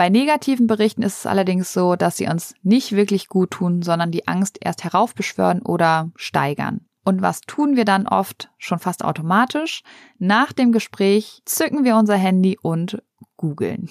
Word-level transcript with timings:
Bei 0.00 0.08
negativen 0.08 0.66
Berichten 0.66 1.02
ist 1.02 1.18
es 1.18 1.26
allerdings 1.26 1.74
so, 1.74 1.94
dass 1.94 2.16
sie 2.16 2.26
uns 2.26 2.54
nicht 2.62 2.92
wirklich 2.92 3.28
gut 3.28 3.50
tun, 3.50 3.82
sondern 3.82 4.10
die 4.10 4.26
Angst 4.26 4.56
erst 4.58 4.82
heraufbeschwören 4.82 5.60
oder 5.60 6.10
steigern. 6.16 6.86
Und 7.04 7.20
was 7.20 7.42
tun 7.42 7.76
wir 7.76 7.84
dann 7.84 8.08
oft 8.08 8.48
schon 8.56 8.78
fast 8.78 9.04
automatisch? 9.04 9.82
Nach 10.16 10.54
dem 10.54 10.72
Gespräch 10.72 11.42
zücken 11.44 11.84
wir 11.84 11.96
unser 11.96 12.16
Handy 12.16 12.56
und 12.62 13.02
googeln. 13.36 13.90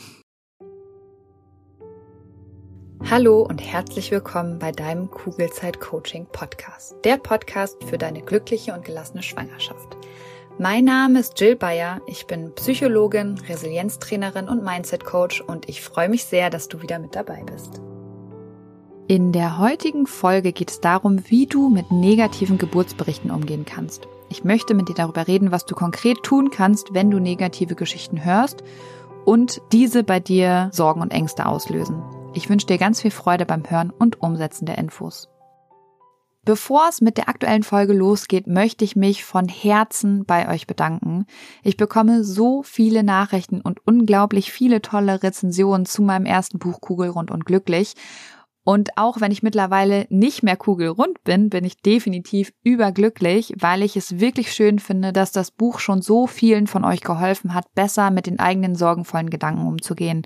Hallo 3.08 3.44
und 3.44 3.62
herzlich 3.62 4.10
willkommen 4.10 4.58
bei 4.58 4.72
deinem 4.72 5.12
Kugelzeit 5.12 5.80
Coaching 5.80 6.26
Podcast. 6.32 6.96
Der 7.04 7.18
Podcast 7.18 7.84
für 7.84 8.00
deine 8.00 8.24
glückliche 8.24 8.74
und 8.74 8.84
gelassene 8.84 9.22
Schwangerschaft. 9.22 9.96
Mein 10.62 10.84
Name 10.84 11.22
ist 11.22 11.40
Jill 11.40 11.56
Bayer. 11.56 12.02
Ich 12.06 12.28
bin 12.28 12.54
Psychologin, 12.56 13.40
Resilienztrainerin 13.48 14.50
und 14.50 14.62
Mindset 14.62 15.06
Coach 15.06 15.40
und 15.40 15.70
ich 15.70 15.82
freue 15.82 16.10
mich 16.10 16.26
sehr, 16.26 16.50
dass 16.50 16.68
du 16.68 16.82
wieder 16.82 17.00
mit 17.00 17.16
dabei 17.16 17.44
bist. 17.46 17.80
In 19.08 19.32
der 19.32 19.58
heutigen 19.58 20.06
Folge 20.06 20.52
geht 20.52 20.70
es 20.70 20.82
darum, 20.82 21.24
wie 21.30 21.48
du 21.48 21.70
mit 21.70 21.92
negativen 21.92 22.58
Geburtsberichten 22.58 23.32
umgehen 23.32 23.64
kannst. 23.64 24.10
Ich 24.28 24.44
möchte 24.44 24.74
mit 24.74 24.90
dir 24.90 24.96
darüber 24.96 25.30
reden, 25.30 25.54
was 25.54 25.66
du 25.66 25.76
konkret 25.76 26.24
tun 26.24 26.52
kannst, 26.52 26.94
wenn 26.94 27.10
du 27.10 27.20
negative 27.20 27.76
Geschichten 27.76 28.26
hörst 28.26 28.62
und 29.24 29.62
diese 29.72 30.04
bei 30.04 30.20
dir 30.20 30.72
Sorgen 30.74 31.00
und 31.00 31.14
Ängste 31.14 31.46
auslösen. 31.46 32.04
Ich 32.34 32.50
wünsche 32.50 32.68
dir 32.68 32.78
ganz 32.78 33.02
viel 33.02 33.12
Freude 33.12 33.46
beim 33.46 33.64
Hören 33.66 33.94
und 33.98 34.22
Umsetzen 34.22 34.66
der 34.66 34.78
Infos. 34.78 35.30
Bevor 36.50 36.88
es 36.90 37.00
mit 37.00 37.18
der 37.18 37.30
aktuellen 37.30 37.62
Folge 37.62 37.94
losgeht, 37.94 38.48
möchte 38.48 38.84
ich 38.84 38.96
mich 38.96 39.24
von 39.24 39.48
Herzen 39.48 40.26
bei 40.26 40.52
euch 40.52 40.66
bedanken. 40.66 41.28
Ich 41.62 41.78
bekomme 41.78 42.24
so 42.24 42.64
viele 42.64 43.04
Nachrichten 43.04 43.62
und 43.62 43.86
unglaublich 43.86 44.52
viele 44.52 44.82
tolle 44.82 45.22
Rezensionen 45.22 45.86
zu 45.86 46.02
meinem 46.02 46.26
ersten 46.26 46.58
Buch 46.58 46.82
Kugelrund 46.82 47.30
und 47.30 47.46
glücklich. 47.46 47.94
Und 48.64 48.98
auch 48.98 49.22
wenn 49.22 49.32
ich 49.32 49.44
mittlerweile 49.44 50.08
nicht 50.10 50.42
mehr 50.42 50.58
kugelrund 50.58 51.24
bin, 51.24 51.52
bin 51.52 51.66
ich 51.66 51.84
definitiv 51.84 52.52
überglücklich, 52.64 53.54
weil 53.60 53.84
ich 53.84 53.96
es 53.96 54.20
wirklich 54.20 54.52
schön 54.52 54.80
finde, 54.80 55.14
dass 55.14 55.32
das 55.32 55.52
Buch 55.52 55.78
schon 55.78 56.02
so 56.02 56.26
vielen 56.26 56.66
von 56.66 56.84
euch 56.84 57.02
geholfen 57.02 57.54
hat, 57.54 57.72
besser 57.76 58.10
mit 58.10 58.26
den 58.26 58.40
eigenen 58.40 58.74
sorgenvollen 58.74 59.30
Gedanken 59.30 59.68
umzugehen. 59.68 60.24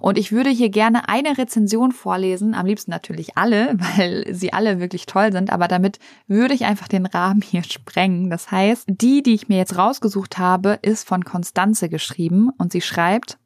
Und 0.00 0.18
ich 0.18 0.32
würde 0.32 0.50
hier 0.50 0.70
gerne 0.70 1.08
eine 1.08 1.38
Rezension 1.38 1.92
vorlesen, 1.92 2.54
am 2.54 2.66
liebsten 2.66 2.90
natürlich 2.90 3.36
alle, 3.36 3.74
weil 3.96 4.24
sie 4.34 4.52
alle 4.52 4.80
wirklich 4.80 5.06
toll 5.06 5.32
sind, 5.32 5.50
aber 5.50 5.68
damit 5.68 5.98
würde 6.26 6.54
ich 6.54 6.64
einfach 6.64 6.88
den 6.88 7.06
Rahmen 7.06 7.42
hier 7.42 7.62
sprengen. 7.62 8.30
Das 8.30 8.50
heißt, 8.50 8.84
die, 8.88 9.22
die 9.22 9.34
ich 9.34 9.48
mir 9.48 9.58
jetzt 9.58 9.76
rausgesucht 9.76 10.38
habe, 10.38 10.78
ist 10.82 11.06
von 11.06 11.24
Konstanze 11.24 11.88
geschrieben 11.88 12.50
und 12.58 12.72
sie 12.72 12.80
schreibt, 12.80 13.38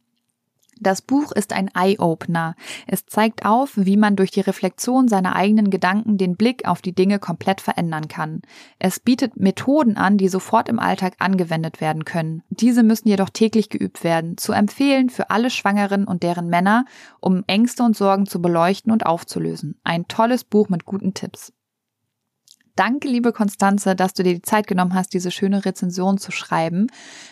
das 0.80 1.02
Buch 1.02 1.32
ist 1.32 1.52
ein 1.52 1.70
Eye-Opener. 1.74 2.54
Es 2.86 3.06
zeigt 3.06 3.46
auf, 3.46 3.72
wie 3.76 3.96
man 3.96 4.16
durch 4.16 4.30
die 4.30 4.40
Reflexion 4.40 5.08
seiner 5.08 5.36
eigenen 5.36 5.70
Gedanken 5.70 6.18
den 6.18 6.36
Blick 6.36 6.66
auf 6.66 6.82
die 6.82 6.94
Dinge 6.94 7.18
komplett 7.18 7.62
verändern 7.62 8.08
kann. 8.08 8.42
Es 8.78 9.00
bietet 9.00 9.38
Methoden 9.38 9.96
an, 9.96 10.18
die 10.18 10.28
sofort 10.28 10.68
im 10.68 10.78
Alltag 10.78 11.14
angewendet 11.18 11.80
werden 11.80 12.04
können. 12.04 12.42
Diese 12.50 12.82
müssen 12.82 13.08
jedoch 13.08 13.30
täglich 13.30 13.70
geübt 13.70 14.04
werden. 14.04 14.36
Zu 14.36 14.52
empfehlen 14.52 15.08
für 15.08 15.30
alle 15.30 15.48
Schwangeren 15.48 16.04
und 16.04 16.22
deren 16.22 16.48
Männer, 16.48 16.84
um 17.20 17.44
Ängste 17.46 17.82
und 17.82 17.96
Sorgen 17.96 18.26
zu 18.26 18.42
beleuchten 18.42 18.92
und 18.92 19.06
aufzulösen. 19.06 19.80
Ein 19.84 20.06
tolles 20.08 20.44
Buch 20.44 20.68
mit 20.68 20.84
guten 20.84 21.14
Tipps. 21.14 21.53
Danke, 22.76 23.06
liebe 23.06 23.32
Konstanze, 23.32 23.94
dass 23.94 24.14
du 24.14 24.24
dir 24.24 24.34
die 24.34 24.42
Zeit 24.42 24.66
genommen 24.66 24.94
hast, 24.94 25.14
diese 25.14 25.30
schöne 25.30 25.64
Rezension 25.64 26.18
zu 26.18 26.32
schreiben. 26.32 26.88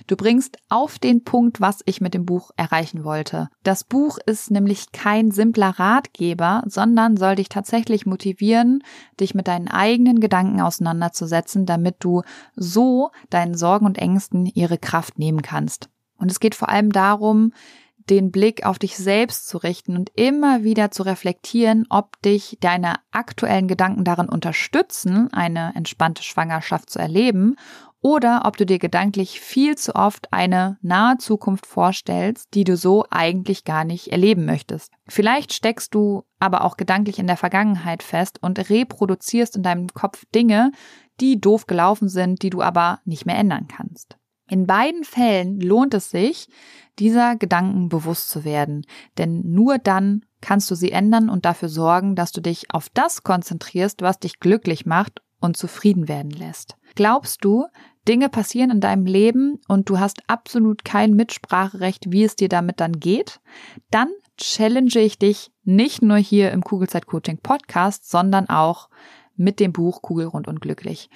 Du 0.06 0.14
bringst 0.14 0.56
auf 0.68 1.00
den 1.00 1.24
Punkt, 1.24 1.60
was 1.60 1.80
ich 1.84 2.00
mit 2.00 2.14
dem 2.14 2.24
Buch 2.24 2.52
erreichen 2.56 3.02
wollte. 3.02 3.48
Das 3.64 3.82
Buch 3.82 4.18
ist 4.24 4.52
nämlich 4.52 4.92
kein 4.92 5.32
simpler 5.32 5.70
Ratgeber, 5.70 6.62
sondern 6.66 7.16
soll 7.16 7.34
dich 7.34 7.48
tatsächlich 7.48 8.06
motivieren, 8.06 8.84
dich 9.18 9.34
mit 9.34 9.48
deinen 9.48 9.66
eigenen 9.66 10.20
Gedanken 10.20 10.60
auseinanderzusetzen, 10.60 11.66
damit 11.66 11.96
du 11.98 12.22
so 12.54 13.10
deinen 13.28 13.56
Sorgen 13.56 13.86
und 13.86 13.98
Ängsten 13.98 14.46
ihre 14.46 14.78
Kraft 14.78 15.18
nehmen 15.18 15.42
kannst. 15.42 15.88
Und 16.18 16.30
es 16.30 16.38
geht 16.38 16.54
vor 16.54 16.68
allem 16.68 16.92
darum, 16.92 17.52
den 18.12 18.30
Blick 18.30 18.66
auf 18.66 18.78
dich 18.78 18.96
selbst 18.96 19.48
zu 19.48 19.58
richten 19.58 19.96
und 19.96 20.10
immer 20.14 20.62
wieder 20.64 20.90
zu 20.90 21.02
reflektieren, 21.02 21.86
ob 21.88 22.20
dich 22.22 22.58
deine 22.60 22.96
aktuellen 23.10 23.68
Gedanken 23.68 24.04
darin 24.04 24.28
unterstützen, 24.28 25.32
eine 25.32 25.72
entspannte 25.74 26.22
Schwangerschaft 26.22 26.90
zu 26.90 26.98
erleben 26.98 27.56
oder 28.02 28.42
ob 28.44 28.56
du 28.56 28.66
dir 28.66 28.78
gedanklich 28.78 29.40
viel 29.40 29.76
zu 29.76 29.94
oft 29.94 30.32
eine 30.32 30.76
nahe 30.82 31.18
Zukunft 31.18 31.66
vorstellst, 31.66 32.48
die 32.52 32.64
du 32.64 32.76
so 32.76 33.04
eigentlich 33.10 33.64
gar 33.64 33.84
nicht 33.84 34.08
erleben 34.08 34.44
möchtest. 34.44 34.92
Vielleicht 35.08 35.52
steckst 35.52 35.94
du 35.94 36.24
aber 36.40 36.64
auch 36.64 36.76
gedanklich 36.76 37.18
in 37.18 37.28
der 37.28 37.36
Vergangenheit 37.36 38.02
fest 38.02 38.42
und 38.42 38.68
reproduzierst 38.68 39.56
in 39.56 39.62
deinem 39.62 39.88
Kopf 39.88 40.24
Dinge, 40.34 40.72
die 41.20 41.40
doof 41.40 41.66
gelaufen 41.66 42.08
sind, 42.08 42.42
die 42.42 42.50
du 42.50 42.60
aber 42.60 43.00
nicht 43.04 43.24
mehr 43.24 43.38
ändern 43.38 43.68
kannst. 43.68 44.18
In 44.48 44.66
beiden 44.66 45.04
Fällen 45.04 45.60
lohnt 45.60 45.94
es 45.94 46.10
sich, 46.10 46.48
dieser 46.98 47.36
Gedanken 47.36 47.88
bewusst 47.88 48.30
zu 48.30 48.44
werden, 48.44 48.84
denn 49.18 49.42
nur 49.44 49.78
dann 49.78 50.24
kannst 50.40 50.70
du 50.70 50.74
sie 50.74 50.92
ändern 50.92 51.28
und 51.28 51.44
dafür 51.44 51.68
sorgen, 51.68 52.16
dass 52.16 52.32
du 52.32 52.40
dich 52.40 52.72
auf 52.72 52.88
das 52.90 53.22
konzentrierst, 53.22 54.02
was 54.02 54.18
dich 54.18 54.40
glücklich 54.40 54.86
macht 54.86 55.22
und 55.40 55.56
zufrieden 55.56 56.08
werden 56.08 56.30
lässt. 56.30 56.76
Glaubst 56.94 57.44
du, 57.44 57.66
Dinge 58.08 58.28
passieren 58.28 58.70
in 58.70 58.80
deinem 58.80 59.06
Leben 59.06 59.60
und 59.68 59.88
du 59.88 60.00
hast 60.00 60.28
absolut 60.28 60.84
kein 60.84 61.14
Mitspracherecht, 61.14 62.10
wie 62.10 62.24
es 62.24 62.36
dir 62.36 62.48
damit 62.48 62.80
dann 62.80 62.98
geht? 62.98 63.40
Dann 63.90 64.08
challenge 64.36 64.98
ich 64.98 65.18
dich 65.18 65.52
nicht 65.62 66.02
nur 66.02 66.16
hier 66.16 66.50
im 66.50 66.62
Kugelzeit 66.62 67.06
Coaching 67.06 67.38
Podcast, 67.38 68.10
sondern 68.10 68.48
auch 68.48 68.88
mit 69.36 69.60
dem 69.60 69.72
Buch 69.72 70.02
Kugelrund 70.02 70.48
und 70.48 70.60
glücklich. 70.60 71.08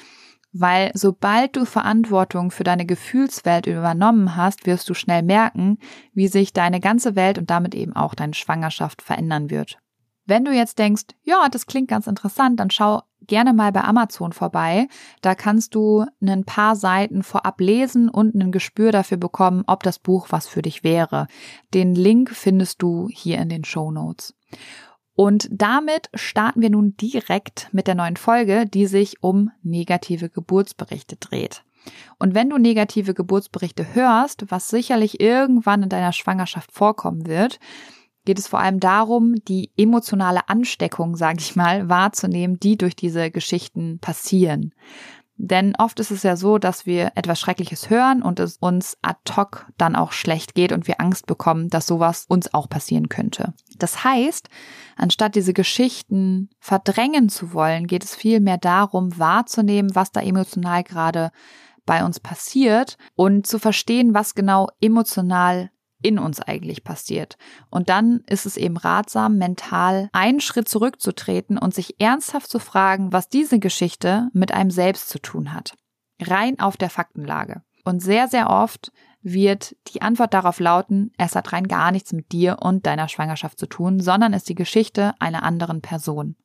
Weil 0.58 0.90
sobald 0.94 1.54
du 1.54 1.66
Verantwortung 1.66 2.50
für 2.50 2.64
deine 2.64 2.86
Gefühlswelt 2.86 3.66
übernommen 3.66 4.36
hast, 4.36 4.66
wirst 4.66 4.88
du 4.88 4.94
schnell 4.94 5.22
merken, 5.22 5.78
wie 6.14 6.28
sich 6.28 6.54
deine 6.54 6.80
ganze 6.80 7.14
Welt 7.14 7.36
und 7.36 7.50
damit 7.50 7.74
eben 7.74 7.94
auch 7.94 8.14
deine 8.14 8.32
Schwangerschaft 8.32 9.02
verändern 9.02 9.50
wird. 9.50 9.78
Wenn 10.24 10.46
du 10.46 10.52
jetzt 10.52 10.78
denkst, 10.78 11.04
ja, 11.22 11.48
das 11.50 11.66
klingt 11.66 11.88
ganz 11.88 12.06
interessant, 12.06 12.58
dann 12.58 12.70
schau 12.70 13.02
gerne 13.26 13.52
mal 13.52 13.70
bei 13.70 13.82
Amazon 13.82 14.32
vorbei. 14.32 14.88
Da 15.20 15.34
kannst 15.34 15.74
du 15.74 16.06
ein 16.22 16.44
paar 16.44 16.74
Seiten 16.74 17.22
vorab 17.22 17.60
lesen 17.60 18.08
und 18.08 18.34
ein 18.34 18.50
Gespür 18.50 18.92
dafür 18.92 19.18
bekommen, 19.18 19.62
ob 19.66 19.82
das 19.82 19.98
Buch 19.98 20.28
was 20.30 20.48
für 20.48 20.62
dich 20.62 20.82
wäre. 20.82 21.26
Den 21.74 21.94
Link 21.94 22.30
findest 22.30 22.80
du 22.80 23.08
hier 23.12 23.38
in 23.38 23.50
den 23.50 23.64
Show 23.64 23.90
Notes. 23.90 24.34
Und 25.16 25.49
damit 25.50 26.10
starten 26.15 26.60
wir 26.60 26.71
nun 26.71 26.97
direkt 26.99 27.69
mit 27.72 27.87
der 27.87 27.94
neuen 27.94 28.19
Folge, 28.19 28.66
die 28.66 28.87
sich 28.87 29.22
um 29.22 29.50
negative 29.62 30.28
Geburtsberichte 30.28 31.16
dreht. 31.16 31.65
Und 32.19 32.34
wenn 32.34 32.50
du 32.50 32.59
negative 32.59 33.15
Geburtsberichte 33.15 33.94
hörst, 33.94 34.50
was 34.50 34.69
sicherlich 34.69 35.21
irgendwann 35.21 35.84
in 35.84 35.88
deiner 35.88 36.12
Schwangerschaft 36.12 36.71
vorkommen 36.71 37.27
wird, 37.27 37.59
geht 38.27 38.38
es 38.38 38.49
vor 38.49 38.59
allem 38.59 38.81
darum, 38.81 39.37
die 39.49 39.71
emotionale 39.78 40.49
Ansteckung, 40.49 41.16
sage 41.16 41.38
ich 41.41 41.56
mal, 41.56 41.88
wahrzunehmen, 41.88 42.60
die 42.60 42.77
durch 42.77 42.97
diese 42.97 43.31
Geschichten 43.31 43.98
passieren. 44.00 44.75
Denn 45.38 45.74
oft 45.76 46.00
ist 46.00 46.10
es 46.10 46.22
ja 46.22 46.36
so, 46.36 46.58
dass 46.58 46.86
wir 46.86 47.12
etwas 47.14 47.38
Schreckliches 47.38 47.91
hören 47.91 48.22
und 48.22 48.41
es 48.41 48.56
uns 48.56 48.97
ad 49.02 49.19
hoc 49.36 49.66
dann 49.76 49.94
auch 49.94 50.12
schlecht 50.12 50.54
geht 50.54 50.72
und 50.72 50.88
wir 50.88 51.00
Angst 51.00 51.26
bekommen, 51.26 51.69
dass 51.69 51.86
sowas 51.86 52.24
uns 52.28 52.54
auch 52.54 52.69
passieren 52.69 53.08
könnte. 53.08 53.52
Das 53.78 54.02
heißt, 54.02 54.48
anstatt 54.97 55.34
diese 55.34 55.52
Geschichten 55.52 56.48
verdrängen 56.58 57.28
zu 57.28 57.52
wollen, 57.52 57.86
geht 57.86 58.04
es 58.04 58.14
vielmehr 58.14 58.56
darum, 58.56 59.19
wahrzunehmen, 59.19 59.94
was 59.94 60.10
da 60.10 60.20
emotional 60.22 60.82
gerade 60.82 61.30
bei 61.84 62.04
uns 62.04 62.18
passiert 62.18 62.97
und 63.14 63.47
zu 63.47 63.58
verstehen, 63.58 64.14
was 64.14 64.34
genau 64.34 64.68
emotional 64.80 65.70
in 66.06 66.18
uns 66.18 66.40
eigentlich 66.40 66.84
passiert. 66.84 67.36
Und 67.68 67.88
dann 67.88 68.20
ist 68.28 68.46
es 68.46 68.56
eben 68.56 68.76
ratsam, 68.76 69.38
mental 69.38 70.08
einen 70.12 70.41
Schritt 70.41 70.68
zurückzutreten 70.68 71.58
und 71.58 71.74
sich 71.74 72.00
ernsthaft 72.00 72.48
zu 72.48 72.60
fragen, 72.60 73.12
was 73.12 73.28
diese 73.28 73.58
Geschichte 73.58 74.28
mit 74.32 74.53
einem 74.53 74.70
selbst 74.70 75.08
zu 75.08 75.18
tun 75.18 75.53
hat. 75.53 75.74
Rein 76.22 76.60
auf 76.60 76.76
der 76.76 76.91
Faktenlage. 76.91 77.62
Und 77.84 78.00
sehr, 78.00 78.28
sehr 78.28 78.50
oft 78.50 78.92
wird 79.22 79.74
die 79.88 80.03
Antwort 80.03 80.32
darauf 80.32 80.60
lauten, 80.60 81.12
es 81.18 81.34
hat 81.34 81.53
rein 81.53 81.66
gar 81.66 81.91
nichts 81.91 82.12
mit 82.12 82.30
dir 82.30 82.59
und 82.60 82.86
deiner 82.86 83.09
Schwangerschaft 83.09 83.59
zu 83.59 83.66
tun, 83.66 84.00
sondern 84.00 84.32
ist 84.32 84.48
die 84.48 84.54
Geschichte 84.54 85.14
einer 85.18 85.42
anderen 85.42 85.82
Person. 85.82 86.36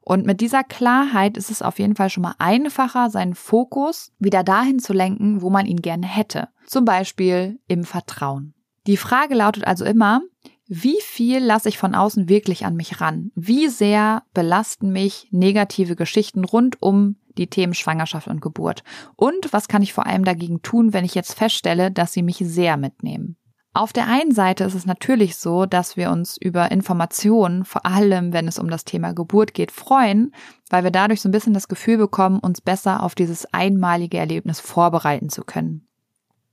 Und 0.00 0.24
mit 0.24 0.40
dieser 0.40 0.64
Klarheit 0.64 1.36
ist 1.36 1.50
es 1.50 1.62
auf 1.62 1.78
jeden 1.78 1.96
Fall 1.96 2.10
schon 2.10 2.22
mal 2.22 2.36
einfacher, 2.38 3.10
seinen 3.10 3.34
Fokus 3.34 4.12
wieder 4.18 4.44
dahin 4.44 4.78
zu 4.78 4.92
lenken, 4.92 5.42
wo 5.42 5.50
man 5.50 5.66
ihn 5.66 5.82
gerne 5.82 6.06
hätte. 6.06 6.48
Zum 6.66 6.84
Beispiel 6.84 7.58
im 7.66 7.84
Vertrauen. 7.84 8.54
Die 8.86 8.96
Frage 8.96 9.34
lautet 9.34 9.66
also 9.66 9.84
immer, 9.84 10.22
wie 10.68 10.98
viel 11.00 11.38
lasse 11.38 11.68
ich 11.68 11.78
von 11.78 11.94
außen 11.94 12.28
wirklich 12.28 12.66
an 12.66 12.74
mich 12.74 13.00
ran? 13.00 13.30
Wie 13.34 13.68
sehr 13.68 14.22
belasten 14.34 14.90
mich 14.90 15.28
negative 15.30 15.96
Geschichten 15.96 16.44
rund 16.44 16.82
um 16.82 17.16
die 17.38 17.46
Themen 17.46 17.74
Schwangerschaft 17.74 18.26
und 18.28 18.40
Geburt? 18.40 18.82
Und 19.14 19.52
was 19.52 19.68
kann 19.68 19.82
ich 19.82 19.92
vor 19.92 20.06
allem 20.06 20.24
dagegen 20.24 20.62
tun, 20.62 20.92
wenn 20.92 21.04
ich 21.04 21.14
jetzt 21.14 21.34
feststelle, 21.34 21.90
dass 21.90 22.12
sie 22.12 22.22
mich 22.22 22.38
sehr 22.38 22.76
mitnehmen? 22.76 23.36
Auf 23.74 23.92
der 23.92 24.08
einen 24.08 24.32
Seite 24.32 24.64
ist 24.64 24.74
es 24.74 24.86
natürlich 24.86 25.36
so, 25.36 25.66
dass 25.66 25.96
wir 25.98 26.10
uns 26.10 26.38
über 26.38 26.70
Informationen, 26.70 27.64
vor 27.64 27.84
allem 27.84 28.32
wenn 28.32 28.48
es 28.48 28.58
um 28.58 28.70
das 28.70 28.86
Thema 28.86 29.12
Geburt 29.12 29.52
geht, 29.52 29.70
freuen, 29.70 30.32
weil 30.70 30.82
wir 30.82 30.90
dadurch 30.90 31.20
so 31.20 31.28
ein 31.28 31.32
bisschen 31.32 31.52
das 31.52 31.68
Gefühl 31.68 31.98
bekommen, 31.98 32.40
uns 32.40 32.62
besser 32.62 33.02
auf 33.02 33.14
dieses 33.14 33.52
einmalige 33.52 34.16
Erlebnis 34.16 34.60
vorbereiten 34.60 35.28
zu 35.28 35.44
können. 35.44 35.85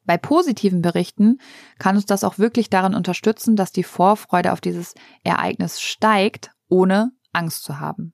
Bei 0.05 0.17
positiven 0.17 0.81
Berichten 0.81 1.39
kann 1.79 1.95
uns 1.95 2.05
das 2.05 2.23
auch 2.23 2.37
wirklich 2.37 2.69
darin 2.69 2.95
unterstützen, 2.95 3.55
dass 3.55 3.71
die 3.71 3.83
Vorfreude 3.83 4.51
auf 4.51 4.61
dieses 4.61 4.95
Ereignis 5.23 5.81
steigt, 5.81 6.51
ohne 6.69 7.11
Angst 7.31 7.63
zu 7.63 7.79
haben. 7.79 8.13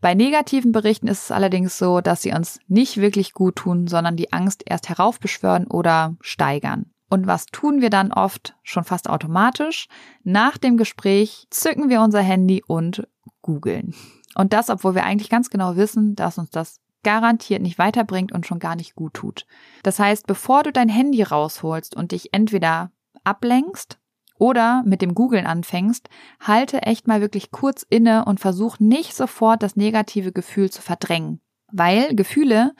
Bei 0.00 0.14
negativen 0.14 0.72
Berichten 0.72 1.06
ist 1.06 1.24
es 1.24 1.30
allerdings 1.30 1.78
so, 1.78 2.00
dass 2.00 2.22
sie 2.22 2.32
uns 2.32 2.58
nicht 2.66 2.96
wirklich 2.96 3.32
gut 3.32 3.56
tun, 3.56 3.86
sondern 3.86 4.16
die 4.16 4.32
Angst 4.32 4.64
erst 4.66 4.88
heraufbeschwören 4.88 5.68
oder 5.68 6.16
steigern. 6.20 6.86
Und 7.08 7.26
was 7.26 7.46
tun 7.46 7.80
wir 7.80 7.90
dann 7.90 8.12
oft 8.12 8.56
schon 8.62 8.84
fast 8.84 9.08
automatisch? 9.08 9.86
Nach 10.24 10.58
dem 10.58 10.76
Gespräch 10.76 11.46
zücken 11.50 11.88
wir 11.88 12.00
unser 12.00 12.20
Handy 12.20 12.64
und 12.66 13.06
googeln. 13.42 13.94
Und 14.34 14.52
das, 14.52 14.70
obwohl 14.70 14.94
wir 14.94 15.04
eigentlich 15.04 15.28
ganz 15.30 15.50
genau 15.50 15.76
wissen, 15.76 16.16
dass 16.16 16.38
uns 16.38 16.50
das 16.50 16.80
garantiert 17.02 17.62
nicht 17.62 17.78
weiterbringt 17.78 18.32
und 18.32 18.46
schon 18.46 18.58
gar 18.58 18.76
nicht 18.76 18.94
gut 18.94 19.14
tut. 19.14 19.46
Das 19.82 19.98
heißt, 19.98 20.26
bevor 20.26 20.62
du 20.62 20.72
dein 20.72 20.88
Handy 20.88 21.22
rausholst 21.22 21.96
und 21.96 22.12
dich 22.12 22.32
entweder 22.32 22.92
ablenkst 23.24 23.98
oder 24.38 24.82
mit 24.84 25.02
dem 25.02 25.14
Googlen 25.14 25.46
anfängst, 25.46 26.08
halte 26.40 26.82
echt 26.82 27.06
mal 27.06 27.20
wirklich 27.20 27.50
kurz 27.50 27.84
inne 27.88 28.24
und 28.24 28.40
versuch 28.40 28.78
nicht 28.78 29.14
sofort 29.14 29.62
das 29.62 29.76
negative 29.76 30.32
Gefühl 30.32 30.70
zu 30.70 30.82
verdrängen. 30.82 31.40
Weil 31.70 32.14
Gefühle, 32.14 32.74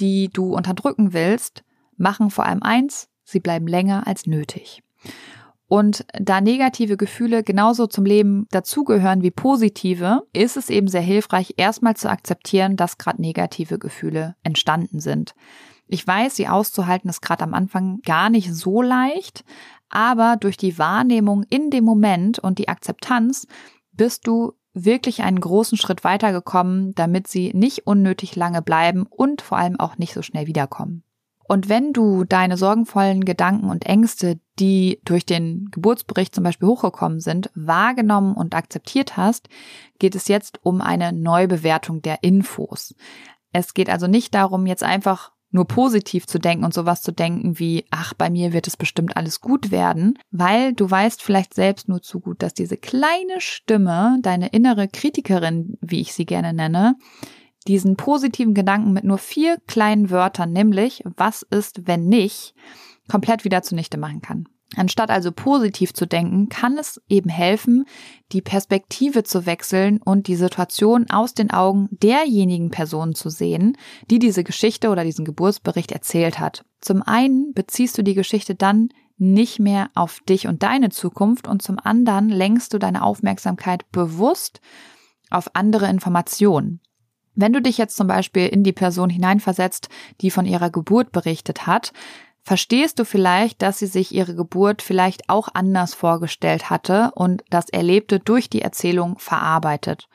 die 0.00 0.28
du 0.28 0.54
unterdrücken 0.54 1.12
willst, 1.12 1.64
machen 1.96 2.30
vor 2.30 2.46
allem 2.46 2.62
eins, 2.62 3.08
Sie 3.24 3.40
bleiben 3.40 3.66
länger 3.66 4.06
als 4.06 4.26
nötig. 4.26 4.82
Und 5.74 6.06
da 6.12 6.40
negative 6.40 6.96
Gefühle 6.96 7.42
genauso 7.42 7.88
zum 7.88 8.04
Leben 8.04 8.46
dazugehören 8.52 9.22
wie 9.22 9.32
positive, 9.32 10.22
ist 10.32 10.56
es 10.56 10.70
eben 10.70 10.86
sehr 10.86 11.00
hilfreich, 11.00 11.54
erstmal 11.56 11.96
zu 11.96 12.08
akzeptieren, 12.08 12.76
dass 12.76 12.96
gerade 12.96 13.20
negative 13.20 13.80
Gefühle 13.80 14.36
entstanden 14.44 15.00
sind. 15.00 15.34
Ich 15.88 16.06
weiß, 16.06 16.36
sie 16.36 16.46
auszuhalten 16.46 17.10
ist 17.10 17.22
gerade 17.22 17.42
am 17.42 17.54
Anfang 17.54 17.98
gar 18.02 18.30
nicht 18.30 18.54
so 18.54 18.82
leicht, 18.82 19.44
aber 19.88 20.36
durch 20.38 20.56
die 20.56 20.78
Wahrnehmung 20.78 21.42
in 21.50 21.70
dem 21.70 21.82
Moment 21.82 22.38
und 22.38 22.60
die 22.60 22.68
Akzeptanz 22.68 23.48
bist 23.90 24.28
du 24.28 24.52
wirklich 24.74 25.24
einen 25.24 25.40
großen 25.40 25.76
Schritt 25.76 26.04
weitergekommen, 26.04 26.94
damit 26.94 27.26
sie 27.26 27.50
nicht 27.52 27.84
unnötig 27.84 28.36
lange 28.36 28.62
bleiben 28.62 29.06
und 29.10 29.42
vor 29.42 29.58
allem 29.58 29.80
auch 29.80 29.98
nicht 29.98 30.14
so 30.14 30.22
schnell 30.22 30.46
wiederkommen. 30.46 31.02
Und 31.46 31.68
wenn 31.68 31.92
du 31.92 32.24
deine 32.24 32.56
sorgenvollen 32.56 33.24
Gedanken 33.24 33.68
und 33.68 33.86
Ängste, 33.86 34.40
die 34.58 35.00
durch 35.04 35.26
den 35.26 35.68
Geburtsbericht 35.70 36.34
zum 36.34 36.44
Beispiel 36.44 36.68
hochgekommen 36.68 37.20
sind, 37.20 37.50
wahrgenommen 37.54 38.34
und 38.34 38.54
akzeptiert 38.54 39.16
hast, 39.16 39.48
geht 39.98 40.14
es 40.14 40.28
jetzt 40.28 40.60
um 40.62 40.80
eine 40.80 41.12
Neubewertung 41.12 42.00
der 42.00 42.22
Infos. 42.22 42.94
Es 43.52 43.74
geht 43.74 43.90
also 43.90 44.06
nicht 44.06 44.34
darum, 44.34 44.66
jetzt 44.66 44.82
einfach 44.82 45.32
nur 45.54 45.66
positiv 45.68 46.26
zu 46.26 46.40
denken 46.40 46.64
und 46.64 46.74
sowas 46.74 47.02
zu 47.02 47.12
denken 47.12 47.60
wie, 47.60 47.84
ach, 47.90 48.12
bei 48.12 48.28
mir 48.28 48.52
wird 48.52 48.66
es 48.66 48.76
bestimmt 48.76 49.16
alles 49.16 49.40
gut 49.40 49.70
werden, 49.70 50.18
weil 50.32 50.72
du 50.72 50.90
weißt 50.90 51.22
vielleicht 51.22 51.54
selbst 51.54 51.88
nur 51.88 52.02
zu 52.02 52.18
gut, 52.18 52.42
dass 52.42 52.54
diese 52.54 52.76
kleine 52.76 53.38
Stimme, 53.38 54.18
deine 54.22 54.48
innere 54.48 54.88
Kritikerin, 54.88 55.78
wie 55.80 56.00
ich 56.00 56.12
sie 56.12 56.26
gerne 56.26 56.52
nenne, 56.52 56.96
diesen 57.66 57.96
positiven 57.96 58.54
Gedanken 58.54 58.92
mit 58.92 59.04
nur 59.04 59.18
vier 59.18 59.58
kleinen 59.66 60.10
Wörtern, 60.10 60.52
nämlich 60.52 61.02
was 61.16 61.42
ist, 61.42 61.86
wenn 61.86 62.06
nicht, 62.06 62.54
komplett 63.08 63.44
wieder 63.44 63.62
zunichte 63.62 63.98
machen 63.98 64.22
kann. 64.22 64.46
Anstatt 64.76 65.10
also 65.10 65.30
positiv 65.30 65.92
zu 65.92 66.06
denken, 66.06 66.48
kann 66.48 66.78
es 66.78 67.00
eben 67.08 67.28
helfen, 67.28 67.84
die 68.32 68.42
Perspektive 68.42 69.22
zu 69.22 69.46
wechseln 69.46 70.00
und 70.02 70.26
die 70.26 70.36
Situation 70.36 71.08
aus 71.10 71.34
den 71.34 71.50
Augen 71.50 71.88
derjenigen 71.90 72.70
Personen 72.70 73.14
zu 73.14 73.30
sehen, 73.30 73.76
die 74.10 74.18
diese 74.18 74.42
Geschichte 74.42 74.88
oder 74.88 75.04
diesen 75.04 75.24
Geburtsbericht 75.24 75.92
erzählt 75.92 76.38
hat. 76.40 76.64
Zum 76.80 77.02
einen 77.02 77.52
beziehst 77.54 77.96
du 77.98 78.02
die 78.02 78.14
Geschichte 78.14 78.54
dann 78.54 78.88
nicht 79.16 79.60
mehr 79.60 79.90
auf 79.94 80.20
dich 80.28 80.48
und 80.48 80.62
deine 80.64 80.90
Zukunft 80.90 81.46
und 81.46 81.62
zum 81.62 81.78
anderen 81.78 82.28
lenkst 82.28 82.74
du 82.74 82.78
deine 82.78 83.04
Aufmerksamkeit 83.04 83.90
bewusst 83.92 84.60
auf 85.30 85.54
andere 85.54 85.88
Informationen. 85.88 86.80
Wenn 87.34 87.52
du 87.52 87.60
dich 87.60 87.78
jetzt 87.78 87.96
zum 87.96 88.06
Beispiel 88.06 88.46
in 88.46 88.62
die 88.62 88.72
Person 88.72 89.10
hineinversetzt, 89.10 89.88
die 90.20 90.30
von 90.30 90.46
ihrer 90.46 90.70
Geburt 90.70 91.12
berichtet 91.12 91.66
hat, 91.66 91.92
verstehst 92.44 92.98
du 92.98 93.04
vielleicht, 93.04 93.62
dass 93.62 93.78
sie 93.78 93.86
sich 93.86 94.14
ihre 94.14 94.34
Geburt 94.34 94.82
vielleicht 94.82 95.30
auch 95.30 95.48
anders 95.54 95.94
vorgestellt 95.94 96.68
hatte 96.68 97.10
und 97.14 97.42
das 97.48 97.70
Erlebte 97.70 98.20
durch 98.20 98.50
die 98.50 98.60
Erzählung 98.60 99.18
verarbeitet. 99.18 100.08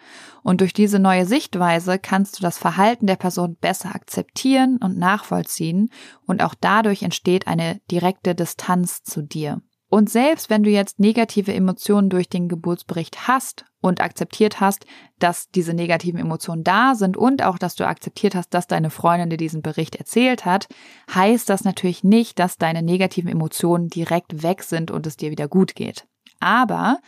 Und 0.44 0.62
durch 0.62 0.74
diese 0.74 1.00
neue 1.00 1.26
Sichtweise 1.26 1.98
kannst 1.98 2.38
du 2.38 2.44
das 2.44 2.58
Verhalten 2.58 3.08
der 3.08 3.16
Person 3.16 3.56
besser 3.56 3.94
akzeptieren 3.96 4.78
und 4.78 4.98
nachvollziehen 4.98 5.90
und 6.26 6.44
auch 6.44 6.54
dadurch 6.60 7.02
entsteht 7.02 7.48
eine 7.48 7.82
direkte 7.90 8.36
Distanz 8.36 9.04
zu 9.04 9.24
dir. 9.24 9.62
Und 9.90 10.10
selbst 10.10 10.52
wenn 10.52 10.64
du 10.64 10.70
jetzt 10.70 11.00
negative 11.00 11.54
Emotionen 11.54 12.10
durch 12.10 12.30
den 12.30 12.48
Geburtsbericht 12.48 13.28
hast 13.28 13.66
und 13.82 14.02
akzeptiert 14.02 14.60
hast, 14.60 14.86
dass 15.18 15.50
diese 15.50 15.74
negativen 15.74 16.20
Emotionen 16.20 16.64
da 16.64 16.94
sind 16.94 17.18
und 17.18 17.44
auch, 17.44 17.58
dass 17.58 17.76
du 17.76 17.88
akzeptiert 17.88 18.36
hast, 18.36 18.54
dass 18.54 18.68
deine 18.68 18.92
Freundin 18.92 19.32
dir 19.32 19.38
diesen 19.38 19.64
Bericht 19.64 19.96
erzählt 19.96 20.46
hat, 20.46 20.68
heißt 21.14 21.50
das 21.50 21.64
natürlich 21.64 22.04
nicht, 22.04 22.38
dass 22.38 22.58
deine 22.58 22.84
negativen 22.84 23.32
Emotionen 23.32 23.88
direkt 23.88 24.44
weg 24.44 24.64
sind 24.64 24.92
und 24.92 25.08
es 25.08 25.18
dir 25.18 25.32
wieder 25.32 25.48
gut 25.48 25.74
geht. 25.76 26.06
Aber 26.40 27.00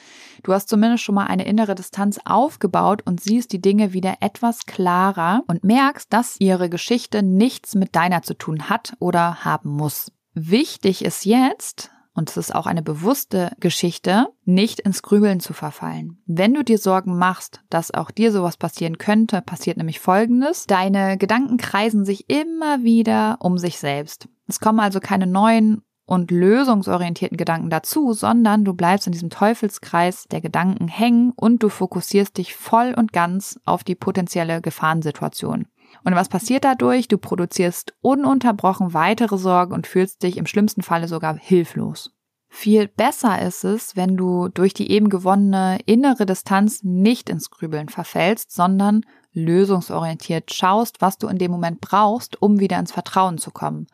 du 0.44 0.54
hast 0.54 0.68
zumindest 0.68 1.04
schon 1.04 1.16
mal 1.16 1.28
eine 1.28 1.46
innere 1.46 1.76
Distanz 1.76 2.20
aufgebaut 2.26 3.04
und 3.06 3.22
siehst 3.22 3.54
die 3.54 3.62
Dinge 3.62 3.94
wieder 3.94 4.16
etwas 4.20 4.66
klarer 4.66 5.44
und 5.48 5.64
merkst, 5.64 6.12
dass 6.12 6.36
ihre 6.40 6.70
Geschichte 6.70 7.24
nichts 7.24 7.76
mit 7.76 7.96
deiner 7.96 8.24
zu 8.24 8.34
tun 8.34 8.70
hat 8.70 8.94
oder 9.00 9.46
haben 9.46 9.70
muss. 9.70 10.12
Wichtig 10.34 11.06
ist 11.06 11.26
jetzt, 11.26 11.92
und 12.14 12.30
es 12.30 12.38
ist 12.38 12.54
auch 12.54 12.66
eine 12.68 12.82
bewusste 12.82 13.52
Geschichte, 13.60 14.28
nicht 14.44 14.80
ins 14.80 15.02
Grübeln 15.02 15.40
zu 15.40 15.54
verfallen. 15.54 16.22
Wenn 16.26 16.54
du 16.54 16.64
dir 16.64 16.78
Sorgen 16.78 17.18
machst, 17.18 17.62
dass 17.70 17.94
auch 17.94 18.12
dir 18.12 18.32
sowas 18.32 18.58
passieren 18.58 18.98
könnte, 18.98 19.42
passiert 19.42 19.78
nämlich 19.78 20.00
Folgendes. 20.00 20.68
Deine 20.68 21.18
Gedanken 21.18 21.58
kreisen 21.58 22.06
sich 22.06 22.30
immer 22.30 22.84
wieder 22.84 23.38
um 23.40 23.58
sich 23.58 23.80
selbst. 23.80 24.28
Es 24.48 24.60
kommen 24.60 24.80
also 24.80 25.00
keine 25.00 25.28
neuen 25.28 25.82
und 26.06 26.30
lösungsorientierten 26.30 27.38
Gedanken 27.38 27.70
dazu, 27.70 28.12
sondern 28.12 28.66
du 28.66 28.74
bleibst 28.74 29.08
in 29.08 29.14
diesem 29.14 29.30
Teufelskreis 29.30 30.26
der 30.30 30.42
Gedanken 30.42 30.90
hängen 30.90 31.32
und 31.38 31.64
du 31.64 31.70
fokussierst 31.70 32.38
dich 32.38 32.54
voll 32.54 32.94
und 32.98 33.14
ganz 33.14 33.58
auf 33.64 33.86
die 33.86 33.96
potenzielle 33.96 34.62
Gefahrensituation. 34.62 35.68
Und 36.04 36.16
was 36.16 36.30
passiert 36.30 36.64
dadurch? 36.64 37.08
Du 37.08 37.18
produzierst 37.18 37.94
ununterbrochen 38.02 38.94
weitere 38.94 39.38
Sorgen 39.38 39.74
und 39.74 39.88
fühlst 39.88 40.24
dich 40.24 40.38
im 40.38 40.46
schlimmsten 40.46 40.82
Falle 40.82 41.08
sogar 41.08 41.36
hilflos. 41.36 42.12
Viel 42.54 42.90
besser 42.90 43.42
ist 43.42 43.64
es, 43.64 43.96
wenn 43.96 44.18
du 44.18 44.50
durch 44.50 44.74
die 44.74 44.92
eben 44.92 45.10
gewonnene 45.10 45.80
innere 45.86 46.26
Distanz 46.26 46.84
nicht 46.84 47.30
ins 47.30 47.50
Grübeln 47.50 47.88
verfällst, 47.88 48.52
sondern 48.52 49.06
lösungsorientiert 49.32 50.54
schaust, 50.54 51.00
was 51.00 51.18
du 51.18 51.28
in 51.28 51.38
dem 51.38 51.50
Moment 51.50 51.80
brauchst, 51.80 52.42
um 52.42 52.60
wieder 52.60 52.78
ins 52.78 52.92
Vertrauen 52.92 53.38
zu 53.38 53.52
kommen. 53.52 53.88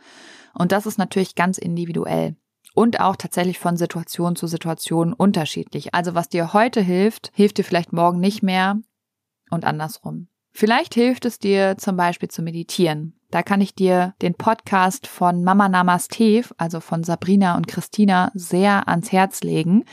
Und 0.56 0.72
das 0.72 0.88
ist 0.88 0.98
natürlich 0.98 1.36
ganz 1.36 1.60
individuell 1.60 2.36
und 2.74 3.00
auch 3.00 3.16
tatsächlich 3.16 3.60
von 3.60 3.78
Situation 3.78 4.36
zu 4.36 4.48
Situation 4.48 5.14
unterschiedlich. 5.14 5.94
Also 5.94 6.16
was 6.16 6.30
dir 6.30 6.54
heute 6.54 6.82
hilft, 6.82 7.32
hilft 7.36 7.60
dir 7.60 7.64
vielleicht 7.64 7.94
morgen 7.94 8.20
nicht 8.20 8.42
mehr 8.42 8.80
und 9.52 9.66
andersrum. 9.66 10.30
Vielleicht 10.60 10.96
hilft 10.96 11.26
es 11.26 11.38
dir 11.38 11.78
zum 11.78 11.98
Beispiel 11.98 12.30
zu 12.30 12.42
meditieren. 12.42 13.14
Da 13.30 13.44
kann 13.44 13.62
ich 13.62 13.76
dir 13.76 14.16
den 14.24 14.34
Podcast 14.34 15.06
von 15.06 15.44
Mama 15.44 15.70
Namaste, 15.70 16.42
also 16.58 16.80
von 16.80 17.04
Sabrina 17.04 17.56
und 17.58 17.68
Christina, 17.68 18.32
sehr 18.34 18.88
ans 18.88 19.12
Herz 19.12 19.42
legen. 19.42 19.86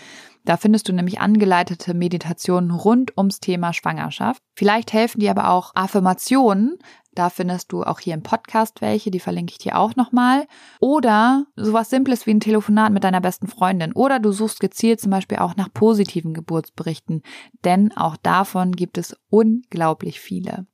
Da 0.47 0.57
findest 0.57 0.89
du 0.89 0.95
nämlich 0.95 1.21
angeleitete 1.21 1.93
Meditationen 1.93 2.71
rund 2.71 3.13
ums 3.19 3.41
Thema 3.41 3.75
Schwangerschaft. 3.75 4.41
Vielleicht 4.57 4.95
helfen 4.95 5.21
dir 5.21 5.33
aber 5.33 5.51
auch 5.51 5.73
Affirmationen, 5.75 6.79
da 7.15 7.31
findest 7.31 7.73
du 7.73 7.83
auch 7.83 8.01
hier 8.01 8.15
im 8.15 8.23
Podcast 8.23 8.81
welche, 8.81 9.11
die 9.11 9.21
verlinke 9.21 9.53
ich 9.53 9.59
dir 9.59 9.79
auch 9.79 9.97
nochmal. 9.97 10.47
Oder 10.81 11.47
sowas 11.57 11.91
Simples 11.91 12.27
wie 12.27 12.35
ein 12.35 12.41
Telefonat 12.41 12.93
mit 12.93 13.05
deiner 13.05 13.21
besten 13.21 13.47
Freundin. 13.47 13.93
Oder 13.93 14.19
du 14.19 14.33
suchst 14.33 14.61
gezielt 14.61 15.01
zum 15.01 15.11
Beispiel 15.11 15.39
auch 15.39 15.57
nach 15.57 15.73
positiven 15.73 16.35
Geburtsberichten, 16.35 17.23
denn 17.65 17.97
auch 17.97 18.17
davon 18.17 18.73
gibt 18.73 18.99
es 18.99 19.17
unglaublich 19.31 20.21
viele. 20.21 20.67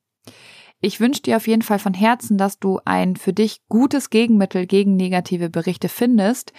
Ich 0.81 0.99
wünsche 0.99 1.23
dir 1.23 1.37
auf 1.37 1.47
jeden 1.47 1.63
Fall 1.63 1.79
von 1.79 1.93
Herzen, 1.93 2.39
dass 2.39 2.59
du 2.59 2.81
ein 2.85 3.17
für 3.17 3.35
dich 3.35 3.61
gutes 3.69 4.09
Gegenmittel 4.09 4.67
gegen 4.67 4.97
negative 4.97 5.51
Berichte 5.51 5.91
findest, 5.91 6.53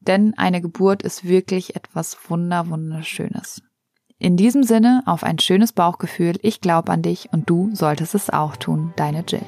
denn 0.00 0.34
eine 0.36 0.60
Geburt 0.60 1.02
ist 1.02 1.24
wirklich 1.24 1.74
etwas 1.74 2.16
wunder 2.28 2.68
wunderschönes. 2.68 3.62
In 4.18 4.38
diesem 4.38 4.62
Sinne 4.62 5.02
auf 5.04 5.22
ein 5.24 5.38
schönes 5.38 5.74
Bauchgefühl. 5.74 6.38
Ich 6.40 6.62
glaube 6.62 6.90
an 6.90 7.02
dich 7.02 7.28
und 7.32 7.50
du 7.50 7.70
solltest 7.74 8.14
es 8.14 8.30
auch 8.30 8.56
tun. 8.56 8.94
Deine 8.96 9.24
Jill. 9.28 9.44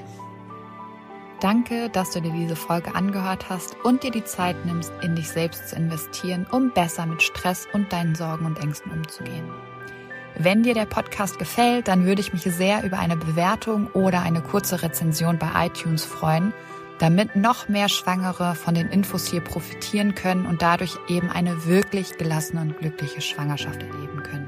Danke, 1.41 1.89
dass 1.89 2.11
du 2.11 2.21
dir 2.21 2.33
diese 2.33 2.57
Folge 2.57 2.95
angehört 2.95 3.49
hast 3.49 3.77
und 3.85 4.03
dir 4.03 4.11
die 4.11 4.25
Zeit 4.25 4.67
nimmst, 4.67 4.93
in 5.03 5.17
dich 5.17 5.29
selbst 5.29 5.69
zu 5.69 5.77
investieren, 5.77 6.47
um 6.51 6.71
besser 6.73 7.07
mit 7.07 7.23
Stress 7.23 7.67
und 7.73 7.93
deinen 7.93 8.15
Sorgen 8.15 8.45
und 8.45 8.61
Ängsten 8.61 8.93
umzugehen. 8.93 9.49
Wenn 10.37 10.63
dir 10.63 10.75
der 10.75 10.87
Podcast 10.87 11.39
gefällt, 11.39 11.89
dann 11.89 12.05
würde 12.05 12.21
ich 12.21 12.33
mich 12.33 12.43
sehr 12.43 12.85
über 12.85 12.99
eine 12.99 13.17
Bewertung 13.17 13.87
oder 13.95 14.21
eine 14.21 14.43
kurze 14.43 14.83
Rezension 14.83 15.39
bei 15.39 15.67
iTunes 15.67 16.05
freuen, 16.05 16.53
damit 16.99 17.37
noch 17.37 17.69
mehr 17.69 17.89
Schwangere 17.89 18.55
von 18.55 18.75
den 18.75 18.89
Infos 18.89 19.27
hier 19.27 19.41
profitieren 19.41 20.15
können 20.15 20.45
und 20.45 20.61
dadurch 20.61 20.99
eben 21.09 21.31
eine 21.31 21.67
wirklich 21.67 22.19
gelassene 22.19 22.61
und 22.61 22.79
glückliche 22.79 23.21
Schwangerschaft 23.21 23.83
erleben 23.83 24.23
können. 24.23 24.48